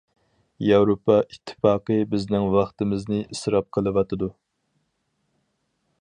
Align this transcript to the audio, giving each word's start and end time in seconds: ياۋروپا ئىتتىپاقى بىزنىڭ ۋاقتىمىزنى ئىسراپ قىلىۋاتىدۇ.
ياۋروپا 0.67 1.17
ئىتتىپاقى 1.33 1.99
بىزنىڭ 2.13 2.49
ۋاقتىمىزنى 2.57 3.21
ئىسراپ 3.37 3.69
قىلىۋاتىدۇ. 3.79 4.31